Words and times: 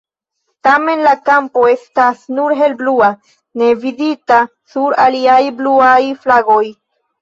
Tamen, 0.67 1.03
la 1.07 1.11
kampo 1.29 1.65
estas 1.73 2.25
nur 2.39 2.57
helblua 2.63 3.13
ne 3.63 3.71
vidita 3.87 4.43
sur 4.75 5.01
aliaj 5.09 5.41
bluaj 5.63 5.97
flagoj. 6.29 6.63